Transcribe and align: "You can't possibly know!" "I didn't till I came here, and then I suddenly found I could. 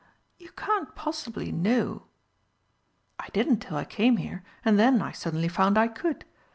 "You 0.39 0.49
can't 0.53 0.95
possibly 0.95 1.51
know!" 1.51 2.07
"I 3.19 3.27
didn't 3.33 3.59
till 3.59 3.77
I 3.77 3.85
came 3.85 4.17
here, 4.17 4.41
and 4.65 4.79
then 4.79 4.99
I 4.99 5.11
suddenly 5.11 5.47
found 5.47 5.77
I 5.77 5.89
could. 5.89 6.25